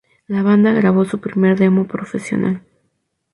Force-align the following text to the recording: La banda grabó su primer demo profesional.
La 0.25 0.41
banda 0.41 0.71
grabó 0.73 1.05
su 1.05 1.19
primer 1.19 1.59
demo 1.59 1.85
profesional. 1.85 2.63